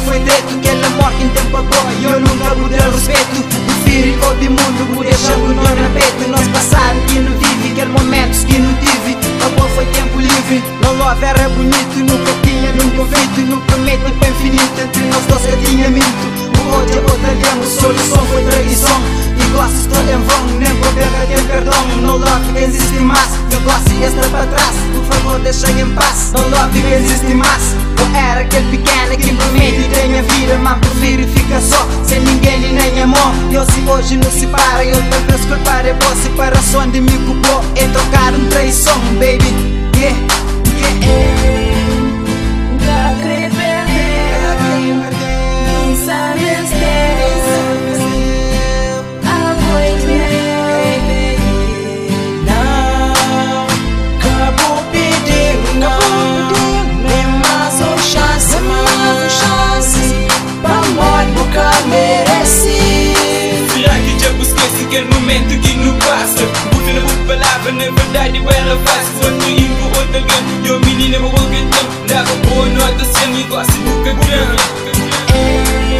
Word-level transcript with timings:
foi 0.00 0.18
dito 0.20 0.58
que 0.62 0.68
ela 0.68 0.88
morre 0.90 1.24
em 1.24 1.28
tempo 1.28 1.56
agora 1.58 1.92
E 2.00 2.04
eu 2.04 2.20
nunca 2.20 2.54
mudei 2.54 2.78
respeito 2.78 3.44
Prefiro 3.66 4.18
o 4.20 4.50
mundo, 4.50 4.94
por 4.94 5.04
deixar 5.04 5.36
o 5.36 5.48
na 5.54 5.90
peito 5.90 6.30
Nosso 6.30 6.48
passado 6.50 6.96
que 7.08 7.18
não 7.18 7.32
vive, 7.38 7.72
aquele 7.72 7.92
momentos 7.92 8.44
que 8.44 8.58
não 8.58 8.74
tive. 8.74 9.16
Agora 9.44 9.70
foi 9.70 9.86
tempo 9.86 10.18
livre, 10.18 10.62
não 10.82 10.96
love 10.96 11.24
era 11.24 11.48
bonito. 11.50 11.96
Nunca 11.98 12.32
tinha, 12.42 12.72
nunca 12.72 13.16
feito, 13.16 13.40
não 13.50 13.60
prometo 13.60 14.12
para 14.18 14.28
infinito. 14.28 14.80
Entre 14.82 15.02
nós 15.04 15.24
dois 15.26 15.44
eu 15.44 15.64
tinha 15.64 15.90
minto 15.90 16.26
O 16.58 16.74
ódio 16.74 16.98
é 16.98 17.34
língua, 17.34 17.66
solução 17.66 18.26
foi 18.26 18.44
traição 18.44 19.00
E 19.36 19.44
gostos 19.52 19.80
estou 19.80 20.02
em 20.02 20.22
vão, 20.22 20.58
nem 20.58 20.72
vou 20.80 20.92
pegar 20.92 21.26
tem 21.26 21.44
perdão. 21.44 21.86
No 22.02 22.16
love 22.16 22.58
existe 22.58 23.00
mais, 23.00 23.28
gosto 23.68 24.02
extra 24.02 24.28
para 24.30 24.46
trás. 24.46 24.76
Por 24.94 25.04
favor 25.04 25.38
deixa 25.40 25.70
em 25.70 25.90
paz, 25.94 26.32
no 26.32 26.48
love 26.48 26.80
que 26.80 26.92
existe 26.92 27.34
mais. 27.34 27.76
Eu 28.00 28.16
era 28.16 28.40
aquele 28.40 28.78
pequeno 28.78 29.16
que 29.16 29.34
promete 29.34 29.80
e 29.80 29.88
tem 29.88 30.18
a 30.18 30.22
vida 30.22 30.58
Mas 30.58 30.78
prefiro 30.78 31.28
ficar 31.28 31.60
só, 31.60 31.86
sem 32.04 32.20
ninguém 32.20 32.70
e 32.70 32.72
nem 32.72 33.02
amor. 33.02 33.32
Se 33.70 33.90
hoje 33.90 34.16
não 34.16 34.30
se 34.30 34.46
para, 34.46 34.84
eu 34.84 34.96
talvez 35.10 35.44
culpar 35.44 35.84
é 35.84 35.92
boa 35.92 36.16
separação 36.16 36.90
de 36.90 37.00
mim 37.00 37.18
culpou 37.26 37.62
boa 67.78 67.86
palavra, 67.86 67.90
na 67.90 67.90
verdade 67.90 68.38
eu 68.38 68.50
era 68.50 68.76
fácil 68.76 69.12
Quando 69.20 69.48
ir 69.48 69.68
com 69.68 69.84
outro 69.98 70.16
alguém, 70.16 70.66
eu 70.66 70.80
menina 70.80 71.18
vou 71.18 71.30
qualquer 71.30 71.60
tempo 71.60 72.06
Dava 72.08 72.34
boa 72.48 72.66
nota, 72.66 73.04
sem 73.04 73.28
negócio 73.34 73.72
do 73.72 74.04
cagrão 74.04 74.56
Ei, 75.34 75.98